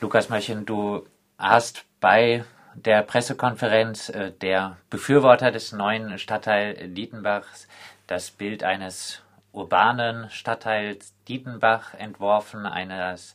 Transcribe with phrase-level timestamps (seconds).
[0.00, 1.04] Lukas Möchen, du
[1.38, 7.66] hast bei der Pressekonferenz äh, der Befürworter des neuen Stadtteil Dietenbachs
[8.06, 13.34] das Bild eines urbanen Stadtteils Dietenbach entworfen, eines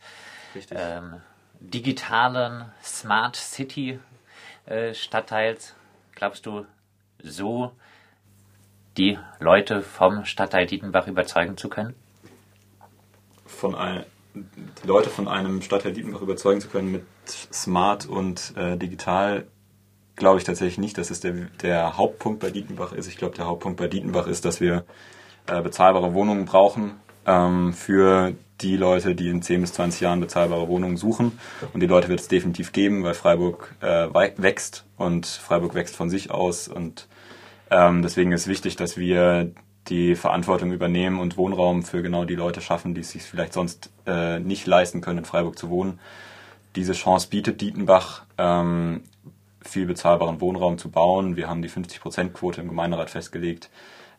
[0.71, 1.19] ähm,
[1.59, 3.99] digitalen Smart City
[4.65, 5.75] äh, Stadtteils.
[6.15, 6.65] Glaubst du,
[7.21, 7.73] so
[8.95, 11.93] die Leute vom Stadtteil Dietenbach überzeugen zu können?
[13.45, 18.77] Von ein, die Leute von einem Stadtteil Dietenbach überzeugen zu können mit smart und äh,
[18.77, 19.45] digital,
[20.15, 23.07] glaube ich tatsächlich nicht, dass es der, der Hauptpunkt bei Dietenbach ist.
[23.07, 24.85] Ich glaube, der Hauptpunkt bei Dietenbach ist, dass wir
[25.47, 30.67] äh, bezahlbare Wohnungen brauchen ähm, für die Leute, die in 10 bis 20 Jahren bezahlbare
[30.67, 31.37] Wohnungen suchen.
[31.73, 34.07] Und die Leute wird es definitiv geben, weil Freiburg äh,
[34.37, 36.67] wächst und Freiburg wächst von sich aus.
[36.67, 37.07] Und
[37.69, 39.51] ähm, deswegen ist wichtig, dass wir
[39.89, 43.89] die Verantwortung übernehmen und Wohnraum für genau die Leute schaffen, die es sich vielleicht sonst
[44.05, 45.99] äh, nicht leisten können, in Freiburg zu wohnen.
[46.75, 49.03] Diese Chance bietet Dietenbach, ähm,
[49.61, 51.35] viel bezahlbaren Wohnraum zu bauen.
[51.35, 53.69] Wir haben die 50-Prozent-Quote im Gemeinderat festgelegt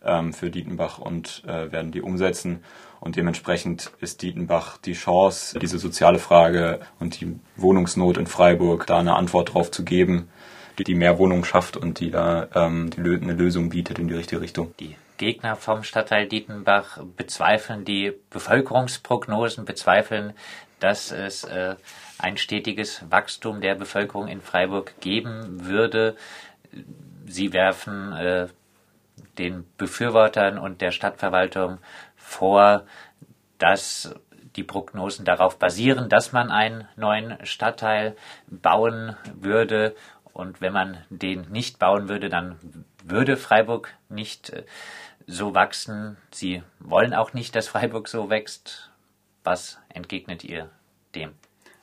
[0.05, 2.62] ähm, für Dietenbach und äh, werden die umsetzen.
[3.00, 8.98] Und dementsprechend ist Dietenbach die Chance, diese soziale Frage und die Wohnungsnot in Freiburg da
[8.98, 10.28] eine Antwort drauf zu geben,
[10.78, 14.14] die, die mehr Wohnungen schafft und die da ähm, die, eine Lösung bietet in die
[14.14, 14.74] richtige Richtung.
[14.80, 20.33] Die Gegner vom Stadtteil Dietenbach bezweifeln die Bevölkerungsprognosen, bezweifeln,
[20.81, 21.77] dass es äh,
[22.19, 26.17] ein stetiges Wachstum der Bevölkerung in Freiburg geben würde.
[27.27, 28.48] Sie werfen äh,
[29.39, 31.79] den Befürwortern und der Stadtverwaltung
[32.17, 32.85] vor,
[33.59, 34.15] dass
[34.57, 39.95] die Prognosen darauf basieren, dass man einen neuen Stadtteil bauen würde.
[40.33, 42.59] Und wenn man den nicht bauen würde, dann
[43.05, 44.64] würde Freiburg nicht äh,
[45.27, 46.16] so wachsen.
[46.30, 48.91] Sie wollen auch nicht, dass Freiburg so wächst.
[49.44, 50.70] Was entgegnet ihr
[51.14, 51.33] dem?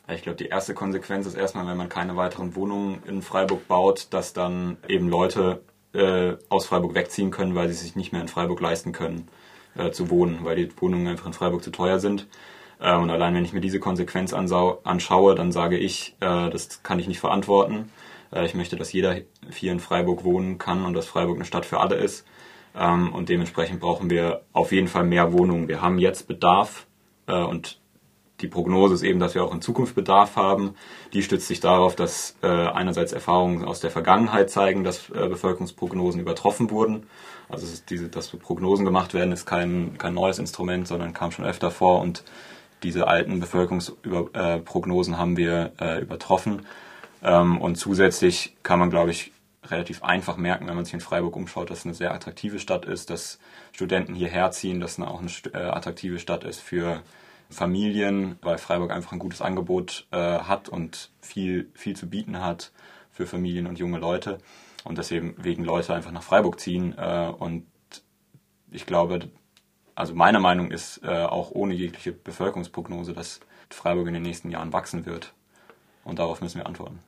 [0.07, 4.07] Ich glaube, die erste Konsequenz ist erstmal, wenn man keine weiteren Wohnungen in Freiburg baut,
[4.11, 5.61] dass dann eben Leute
[5.93, 9.27] äh, aus Freiburg wegziehen können, weil sie sich nicht mehr in Freiburg leisten können
[9.75, 12.27] äh, zu wohnen, weil die Wohnungen einfach in Freiburg zu teuer sind.
[12.79, 16.99] Äh, und allein wenn ich mir diese Konsequenz anschaue, dann sage ich, äh, das kann
[16.99, 17.91] ich nicht verantworten.
[18.31, 19.15] Äh, ich möchte, dass jeder
[19.51, 22.25] hier in Freiburg wohnen kann und dass Freiburg eine Stadt für alle ist.
[22.75, 25.67] Ähm, und dementsprechend brauchen wir auf jeden Fall mehr Wohnungen.
[25.67, 26.87] Wir haben jetzt Bedarf
[27.27, 27.79] äh, und
[28.39, 30.73] die Prognose ist eben, dass wir auch in Zukunft Bedarf haben.
[31.13, 36.71] Die stützt sich darauf, dass äh, einerseits Erfahrungen aus der Vergangenheit zeigen, dass Bevölkerungsprognosen übertroffen
[36.71, 37.05] wurden.
[37.49, 41.69] Also diese, dass Prognosen gemacht werden, ist kein, kein neues Instrument, sondern kam schon öfter
[41.69, 42.23] vor und
[42.81, 46.63] diese alten Bevölkerungsprognosen äh, haben wir übertroffen.
[47.21, 49.31] Ähm, und zusätzlich kann man, glaube ich,
[49.65, 52.85] relativ einfach merken, wenn man sich in Freiburg umschaut, dass es eine sehr attraktive Stadt
[52.85, 53.39] ist, dass
[53.71, 57.03] Studenten hierher ziehen, dass es auch eine äh, attraktive Stadt ist für
[57.49, 62.71] Familien, weil Freiburg einfach ein gutes Angebot äh, hat und viel, viel zu bieten hat
[63.11, 64.39] für Familien und junge Leute.
[64.83, 66.97] Und deswegen wegen Leute einfach nach Freiburg ziehen.
[66.97, 67.67] Äh, und
[68.71, 69.29] ich glaube,
[69.93, 74.73] also meine Meinung ist äh, auch ohne jegliche Bevölkerungsprognose, dass Freiburg in den nächsten Jahren
[74.73, 75.33] wachsen wird.
[76.03, 76.99] Und darauf müssen wir antworten.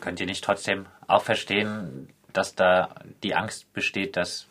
[0.00, 4.46] Könnt ihr nicht trotzdem auch verstehen, dass da die Angst besteht, dass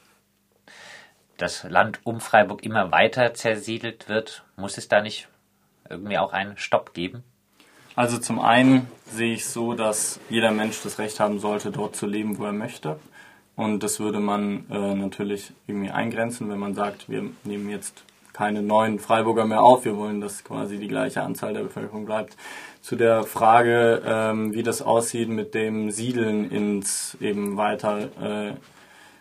[1.38, 5.28] das Land um Freiburg immer weiter zersiedelt wird, muss es da nicht
[5.90, 7.24] irgendwie auch einen Stopp geben?
[7.96, 12.06] Also zum einen sehe ich so, dass jeder Mensch das Recht haben sollte, dort zu
[12.06, 13.00] leben, wo er möchte.
[13.56, 18.04] Und das würde man äh, natürlich irgendwie eingrenzen, wenn man sagt, wir nehmen jetzt
[18.40, 22.38] keine neuen Freiburger mehr auf, wir wollen, dass quasi die gleiche Anzahl der Bevölkerung bleibt.
[22.80, 28.54] Zu der Frage, ähm, wie das aussieht mit dem Siedeln ins eben weiter, äh,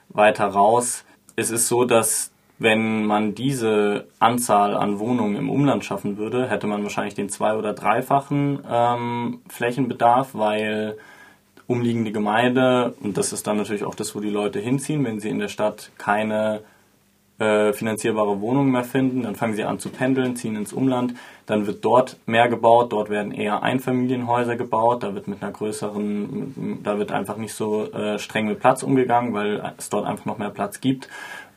[0.09, 2.31] weiter raus, es ist so, dass
[2.61, 7.57] wenn man diese Anzahl an Wohnungen im Umland schaffen würde, hätte man wahrscheinlich den zwei-
[7.57, 10.97] oder dreifachen ähm, Flächenbedarf, weil
[11.67, 15.29] umliegende Gemeinde, und das ist dann natürlich auch das, wo die Leute hinziehen, wenn sie
[15.29, 16.61] in der Stadt keine
[17.39, 21.15] äh, finanzierbare Wohnungen mehr finden, dann fangen sie an zu pendeln, ziehen ins Umland,
[21.47, 26.81] dann wird dort mehr gebaut, dort werden eher Einfamilienhäuser gebaut, da wird mit einer größeren,
[26.83, 30.39] da wird einfach nicht so äh, streng mit Platz umgegangen, weil es dort einfach noch
[30.39, 31.09] mehr Platz gibt.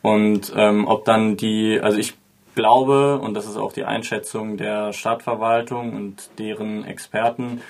[0.01, 2.15] Und ähm, ob dann die, also ich
[2.55, 7.61] glaube, und das ist auch die Einschätzung der Stadtverwaltung und deren Experten,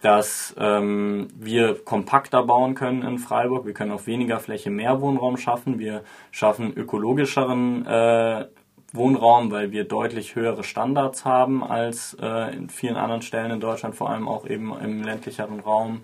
[0.00, 3.66] dass ähm, wir kompakter bauen können in Freiburg.
[3.66, 5.78] Wir können auf weniger Fläche mehr Wohnraum schaffen.
[5.78, 8.46] Wir schaffen ökologischeren äh,
[8.92, 13.94] Wohnraum, weil wir deutlich höhere Standards haben als äh, in vielen anderen Stellen in Deutschland,
[13.94, 16.00] vor allem auch eben im ländlicheren Raum.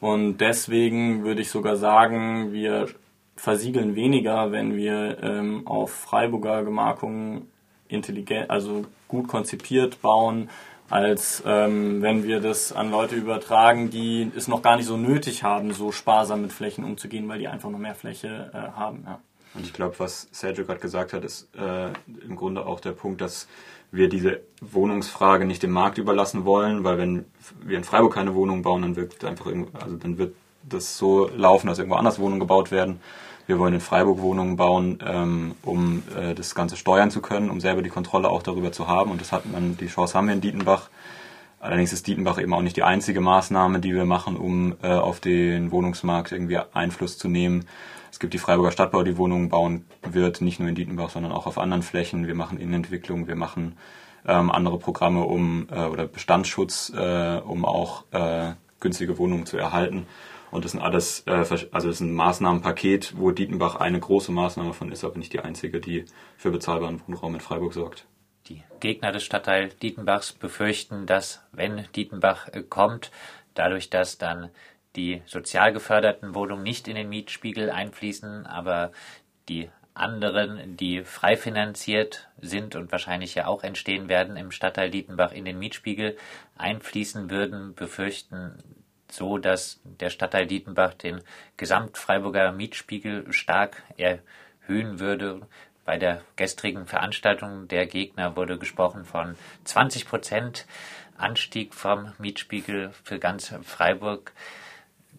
[0.00, 2.88] Und deswegen würde ich sogar sagen, wir
[3.36, 7.48] versiegeln weniger, wenn wir ähm, auf Freiburger Gemarkungen
[7.88, 10.48] intelligent, also gut konzipiert bauen
[10.90, 15.42] als ähm, wenn wir das an Leute übertragen, die es noch gar nicht so nötig
[15.42, 19.04] haben, so sparsam mit Flächen umzugehen, weil die einfach noch mehr Fläche äh, haben.
[19.06, 19.20] Ja.
[19.54, 21.88] Und ich glaube, was Sergio gerade gesagt hat, ist äh,
[22.26, 23.48] im Grunde auch der Punkt, dass
[23.92, 27.24] wir diese Wohnungsfrage nicht dem Markt überlassen wollen, weil wenn
[27.62, 30.34] wir in Freiburg keine Wohnung bauen, dann wird einfach also dann wird
[30.68, 33.00] das so laufen, dass irgendwo anders Wohnungen gebaut werden.
[33.46, 37.60] Wir wollen in Freiburg Wohnungen bauen, ähm, um äh, das Ganze steuern zu können, um
[37.60, 39.10] selber die Kontrolle auch darüber zu haben.
[39.10, 40.88] Und das hat man, die Chance haben wir in Dietenbach.
[41.60, 45.20] Allerdings ist Dietenbach eben auch nicht die einzige Maßnahme, die wir machen, um äh, auf
[45.20, 47.66] den Wohnungsmarkt irgendwie Einfluss zu nehmen.
[48.10, 51.46] Es gibt die Freiburger Stadtbau, die Wohnungen bauen wird, nicht nur in Dietenbach, sondern auch
[51.46, 52.26] auf anderen Flächen.
[52.26, 53.76] Wir machen Innenentwicklung, wir machen
[54.26, 60.06] ähm, andere Programme um äh, oder Bestandsschutz, äh, um auch äh, günstige Wohnungen zu erhalten.
[60.54, 64.72] Und das sind alles, äh, also das ist ein Maßnahmenpaket, wo Dietenbach eine große Maßnahme
[64.72, 66.04] von ist, aber nicht die einzige, die
[66.36, 68.06] für bezahlbaren Wohnraum in Freiburg sorgt.
[68.46, 73.10] Die Gegner des Stadtteils Dietenbachs befürchten, dass, wenn Dietenbach äh, kommt,
[73.54, 74.50] dadurch, dass dann
[74.94, 78.92] die sozial geförderten Wohnungen nicht in den Mietspiegel einfließen, aber
[79.48, 85.32] die anderen, die frei finanziert sind und wahrscheinlich ja auch entstehen werden im Stadtteil Dietenbach
[85.32, 86.16] in den Mietspiegel
[86.56, 88.83] einfließen würden, befürchten
[89.14, 91.20] so, dass der Stadtteil Dietenbach den
[91.56, 95.42] Gesamtfreiburger Mietspiegel stark erhöhen würde.
[95.84, 100.66] Bei der gestrigen Veranstaltung der Gegner wurde gesprochen von 20 Prozent
[101.16, 104.32] Anstieg vom Mietspiegel für ganz Freiburg.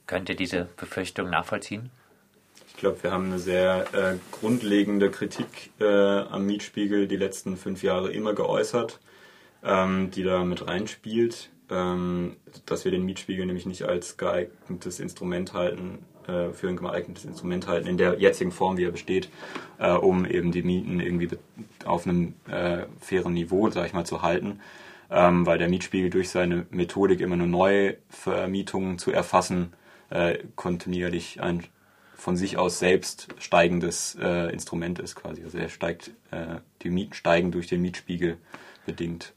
[0.08, 1.90] Könnt ihr diese Befürchtung nachvollziehen?
[2.68, 7.84] Ich glaube, wir haben eine sehr äh, grundlegende Kritik äh, am Mietspiegel die letzten fünf
[7.84, 9.00] Jahre immer geäußert,
[9.64, 16.06] ähm, die da mit reinspielt, dass wir den Mietspiegel nämlich nicht als geeignetes Instrument halten,
[16.28, 19.30] äh, für ein geeignetes Instrument halten, in der jetzigen Form, wie er besteht,
[19.78, 21.30] äh, um eben die Mieten irgendwie
[21.86, 24.60] auf einem äh, fairen Niveau, sag ich mal, zu halten
[25.12, 29.74] ähm, weil der Mietspiegel durch seine Methodik immer nur neue Vermietungen zu erfassen
[30.56, 31.64] kontinuierlich ein
[32.16, 35.44] von sich aus selbst steigendes Instrument ist quasi.
[35.44, 36.12] Also er steigt,
[36.84, 38.38] die Mieten steigen durch den Mietspiegel
[38.86, 39.34] bedingt.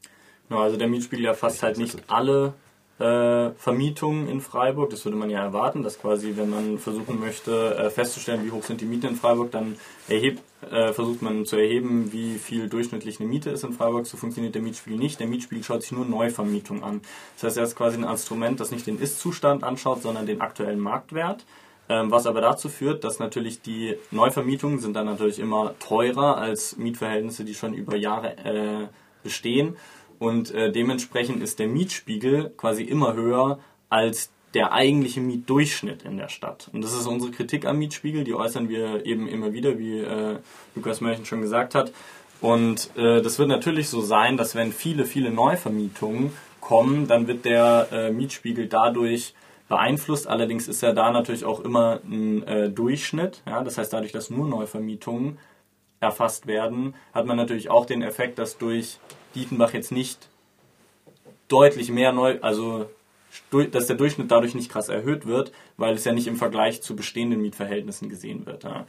[0.48, 2.54] Genau, also der Mietspiegel erfasst halt nicht alle
[2.98, 4.90] äh, Vermietungen in Freiburg.
[4.90, 8.64] Das würde man ja erwarten, dass quasi, wenn man versuchen möchte, äh, festzustellen, wie hoch
[8.64, 9.76] sind die Mieten in Freiburg, dann
[10.08, 14.06] erhebt, äh, versucht man zu erheben, wie viel durchschnittlich eine Miete ist in Freiburg.
[14.06, 15.20] So funktioniert der Mietspiegel nicht.
[15.20, 17.00] Der Mietspiegel schaut sich nur Neuvermietung an.
[17.36, 20.80] Das heißt, er ist quasi ein Instrument, das nicht den Ist-Zustand anschaut, sondern den aktuellen
[20.80, 21.44] Marktwert.
[21.90, 26.76] Ähm, was aber dazu führt, dass natürlich die Neuvermietungen sind dann natürlich immer teurer als
[26.76, 28.88] Mietverhältnisse, die schon über Jahre äh,
[29.22, 29.76] bestehen.
[30.19, 36.29] Und äh, dementsprechend ist der Mietspiegel quasi immer höher als der eigentliche Mietdurchschnitt in der
[36.29, 36.70] Stadt.
[36.73, 40.38] Und das ist unsere Kritik am Mietspiegel, die äußern wir eben immer wieder, wie äh,
[40.75, 41.93] Lukas Mörchen schon gesagt hat.
[42.41, 47.44] Und äh, das wird natürlich so sein, dass wenn viele, viele Neuvermietungen kommen, dann wird
[47.44, 49.35] der äh, Mietspiegel dadurch
[49.69, 50.26] beeinflusst.
[50.26, 53.43] Allerdings ist ja da natürlich auch immer ein äh, Durchschnitt.
[53.47, 53.62] Ja?
[53.62, 55.38] Das heißt, dadurch, dass nur Neuvermietungen
[56.00, 58.99] erfasst werden, hat man natürlich auch den Effekt, dass durch
[59.34, 60.28] Dietenbach jetzt nicht
[61.48, 62.88] deutlich mehr neu, also
[63.50, 66.96] dass der Durchschnitt dadurch nicht krass erhöht wird, weil es ja nicht im Vergleich zu
[66.96, 68.64] bestehenden Mietverhältnissen gesehen wird.
[68.64, 68.86] Ja.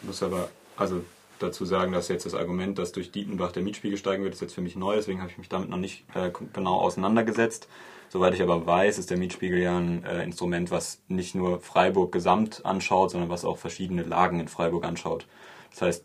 [0.00, 1.02] Ich muss aber also
[1.38, 4.54] dazu sagen, dass jetzt das Argument, dass durch Dietenbach der Mietspiegel steigen wird, ist jetzt
[4.54, 7.68] für mich neu, deswegen habe ich mich damit noch nicht äh, genau auseinandergesetzt.
[8.08, 12.12] Soweit ich aber weiß, ist der Mietspiegel ja ein äh, Instrument, was nicht nur Freiburg
[12.12, 15.26] gesamt anschaut, sondern was auch verschiedene Lagen in Freiburg anschaut.
[15.70, 16.04] Das heißt,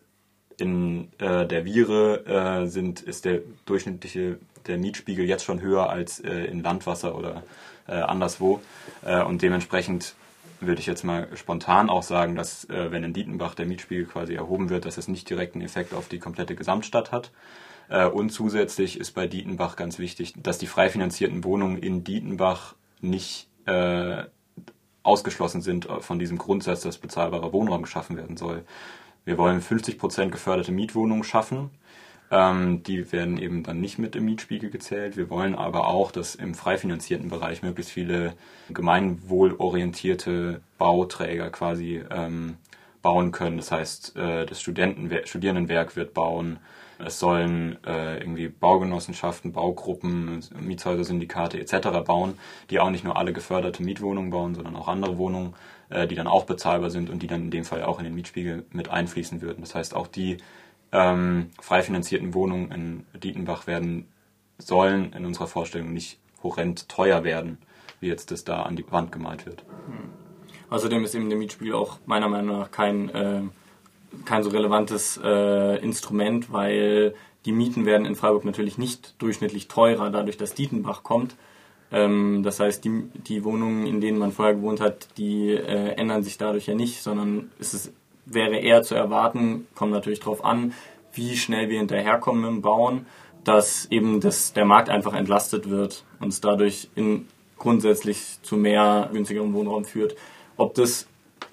[0.62, 4.38] in äh, der Viere äh, sind, ist der durchschnittliche
[4.68, 7.44] der Mietspiegel jetzt schon höher als äh, in Landwasser oder
[7.88, 8.62] äh, anderswo.
[9.04, 10.16] Äh, und dementsprechend
[10.60, 14.36] würde ich jetzt mal spontan auch sagen, dass äh, wenn in Dietenbach der Mietspiegel quasi
[14.36, 17.32] erhoben wird, dass es nicht direkt einen Effekt auf die komplette Gesamtstadt hat.
[18.14, 23.50] und zusätzlich ist bei Dietenbach ganz wichtig, dass die frei finanzierten Wohnungen in Dietenbach nicht
[25.04, 28.64] ausgeschlossen sind von diesem Grundsatz, dass bezahlbarer Wohnraum geschaffen werden soll.
[29.26, 31.70] Wir wollen 50% geförderte Mietwohnungen schaffen.
[32.32, 35.18] Ähm, die werden eben dann nicht mit im Mietspiegel gezählt.
[35.18, 38.34] Wir wollen aber auch, dass im frei finanzierten Bereich möglichst viele
[38.70, 42.56] gemeinwohlorientierte Bauträger quasi ähm,
[43.02, 43.58] bauen können.
[43.58, 46.60] Das heißt, äh, das Studenten Studierendenwerk wird bauen.
[47.04, 52.06] Es sollen äh, irgendwie Baugenossenschaften, Baugruppen, Mietshäuser-Syndikate etc.
[52.06, 52.38] bauen,
[52.70, 55.56] die auch nicht nur alle geförderte Mietwohnungen bauen, sondern auch andere Wohnungen
[55.92, 58.16] äh, die dann auch bezahlbar sind und die dann in dem Fall auch in den
[58.16, 59.60] Mietspiegel mit einfließen würden.
[59.60, 60.38] Das heißt, auch die
[60.94, 62.72] ähm, frei finanzierten Wohnungen
[63.14, 64.08] in Dietenbach werden
[64.58, 67.58] sollen in unserer Vorstellung nicht horrend teuer werden,
[68.00, 69.66] wie jetzt das da an die Wand gemalt wird.
[70.72, 73.42] Außerdem ist eben der Mietspiegel auch meiner Meinung nach kein, äh,
[74.26, 77.14] kein so relevantes äh, Instrument, weil
[77.46, 81.36] die Mieten werden in Freiburg natürlich nicht durchschnittlich teurer, dadurch, dass Dietenbach kommt.
[81.92, 86.24] Ähm, das heißt, die, die Wohnungen, in denen man vorher gewohnt hat, die äh, ändern
[86.24, 87.94] sich dadurch ja nicht, sondern es ist,
[88.26, 90.74] wäre eher zu erwarten, kommt natürlich darauf an,
[91.12, 93.06] wie schnell wir hinterherkommen im Bauen,
[93.44, 99.10] dass eben das, der Markt einfach entlastet wird und es dadurch in, grundsätzlich zu mehr
[99.12, 100.16] günstigerem Wohnraum führt.
[100.62, 101.08] Ob das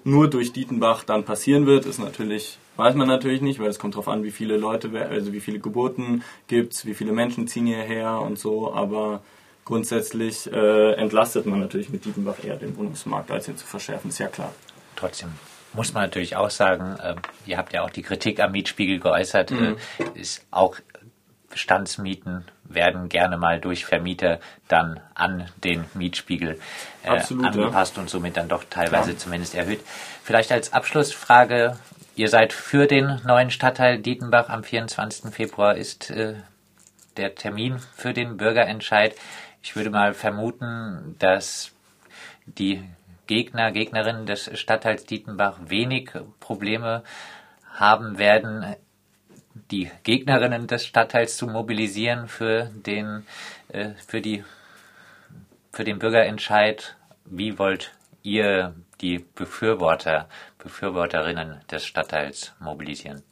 [0.05, 3.95] nur durch Dietenbach dann passieren wird, ist natürlich weiß man natürlich nicht, weil es kommt
[3.95, 8.21] darauf an, wie viele Leute, also wie viele Geburten gibt wie viele Menschen ziehen hierher
[8.21, 9.23] und so, aber
[9.65, 14.19] grundsätzlich äh, entlastet man natürlich mit Dietenbach eher den Wohnungsmarkt, als ihn zu verschärfen, ist
[14.19, 14.53] ja klar.
[14.95, 15.31] Trotzdem
[15.73, 17.15] muss man natürlich auch sagen, äh,
[17.47, 19.77] ihr habt ja auch die Kritik am Mietspiegel geäußert, mhm.
[19.99, 20.77] äh, ist auch
[21.51, 26.59] Bestandsmieten werden gerne mal durch Vermieter dann an den Mietspiegel
[27.05, 28.03] äh, Absolut, angepasst ja.
[28.03, 29.19] und somit dann doch teilweise Klar.
[29.19, 29.81] zumindest erhöht.
[30.23, 31.77] Vielleicht als Abschlussfrage,
[32.15, 35.33] ihr seid für den neuen Stadtteil Dietenbach am 24.
[35.33, 36.35] Februar ist äh,
[37.17, 39.15] der Termin für den Bürgerentscheid.
[39.63, 41.73] Ich würde mal vermuten, dass
[42.47, 42.83] die
[43.27, 46.11] Gegner, Gegnerinnen des Stadtteils Dietenbach wenig
[46.41, 47.03] Probleme
[47.75, 48.75] haben werden,
[49.71, 53.25] die Gegnerinnen des Stadtteils zu mobilisieren für den,
[53.69, 54.45] äh, für die,
[55.73, 56.97] für den Bürgerentscheid.
[57.25, 63.23] Wie wollt ihr die Befürworter, Befürworterinnen des Stadtteils mobilisieren?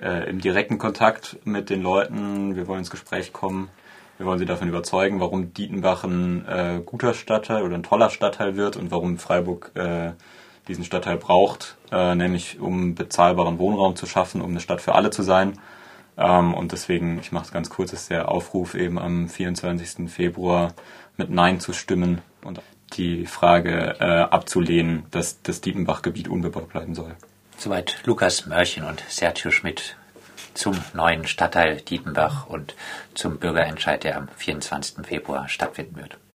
[0.00, 3.68] Äh, Im direkten Kontakt mit den Leuten, wir wollen ins Gespräch kommen,
[4.16, 8.56] wir wollen sie davon überzeugen, warum Dietenbach ein äh, guter Stadtteil oder ein toller Stadtteil
[8.56, 10.12] wird und warum Freiburg äh,
[10.70, 15.10] diesen Stadtteil braucht, äh, nämlich um bezahlbaren Wohnraum zu schaffen, um eine Stadt für alle
[15.10, 15.58] zu sein.
[16.16, 20.10] Ähm, und deswegen, ich mache es ganz kurz, ist der Aufruf eben am 24.
[20.10, 20.72] Februar
[21.16, 22.60] mit Nein zu stimmen und
[22.94, 27.14] die Frage äh, abzulehnen, dass das Dietenbach-Gebiet unbebaut bleiben soll.
[27.58, 29.96] Soweit Lukas Mörchen und Sergio Schmidt
[30.54, 32.74] zum neuen Stadtteil Dietenbach und
[33.14, 35.06] zum Bürgerentscheid, der am 24.
[35.06, 36.16] Februar stattfinden wird.